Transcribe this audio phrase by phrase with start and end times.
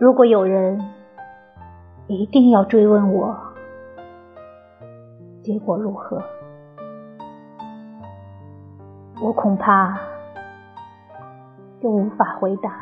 [0.00, 0.80] 如果有人
[2.06, 3.36] 一定要追问我，
[5.42, 6.18] 结果如何，
[9.20, 10.00] 我恐怕
[11.82, 12.72] 就无法回答。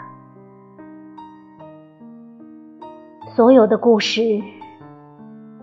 [3.30, 4.40] 所有的故事，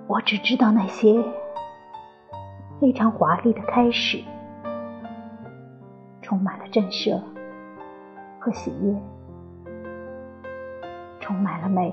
[0.07, 1.23] 我只知道那些
[2.81, 4.21] 非常华丽的开始，
[6.21, 7.17] 充满了震慑
[8.41, 8.93] 和喜悦，
[11.25, 11.91] 充满了美，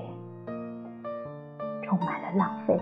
[1.81, 2.79] 充满了浪费。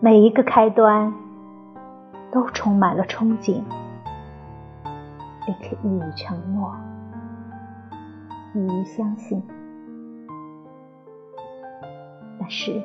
[0.00, 1.14] 每一个开端
[2.32, 3.62] 都充满了憧憬，
[5.46, 6.74] 并且予以承诺。
[8.54, 9.40] 予以相信，
[12.40, 12.82] 但是，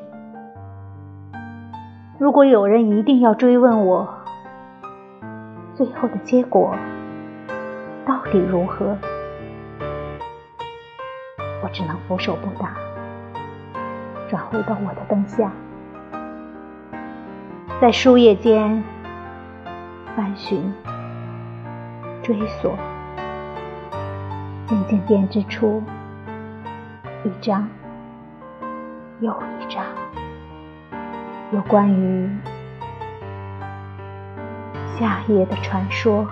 [2.19, 4.08] 如果有人一定要追问我
[5.73, 6.75] 最后的结果
[8.06, 8.95] 到底如何，
[11.66, 12.76] 我只能俯首不答，
[14.30, 15.52] 转回到我的灯下，
[17.82, 18.84] 在书页间
[20.16, 20.72] 翻寻、
[22.22, 22.78] 追索。
[24.68, 25.82] 渐渐编织出
[27.24, 27.68] 一张
[29.20, 29.84] 又一张
[31.52, 32.30] 有关于
[35.00, 36.28] 夏夜的传说。